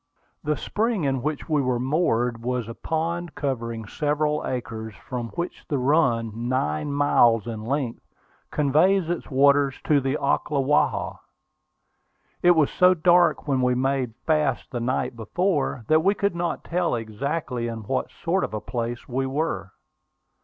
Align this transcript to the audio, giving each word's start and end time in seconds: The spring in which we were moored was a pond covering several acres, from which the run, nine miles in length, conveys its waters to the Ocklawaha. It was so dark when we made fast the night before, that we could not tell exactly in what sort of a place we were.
The 0.43 0.57
spring 0.57 1.03
in 1.03 1.21
which 1.21 1.47
we 1.47 1.61
were 1.61 1.77
moored 1.79 2.41
was 2.41 2.67
a 2.67 2.73
pond 2.73 3.35
covering 3.35 3.85
several 3.85 4.43
acres, 4.47 4.95
from 4.95 5.27
which 5.35 5.63
the 5.67 5.77
run, 5.77 6.31
nine 6.49 6.91
miles 6.91 7.45
in 7.45 7.61
length, 7.63 8.01
conveys 8.49 9.11
its 9.11 9.29
waters 9.29 9.75
to 9.83 10.01
the 10.01 10.17
Ocklawaha. 10.17 11.19
It 12.41 12.55
was 12.55 12.71
so 12.71 12.95
dark 12.95 13.47
when 13.47 13.61
we 13.61 13.75
made 13.75 14.15
fast 14.25 14.71
the 14.71 14.79
night 14.79 15.15
before, 15.15 15.85
that 15.87 16.03
we 16.03 16.15
could 16.15 16.35
not 16.35 16.63
tell 16.63 16.95
exactly 16.95 17.67
in 17.67 17.83
what 17.83 18.09
sort 18.09 18.43
of 18.43 18.55
a 18.55 18.59
place 18.59 19.07
we 19.07 19.27
were. 19.27 19.69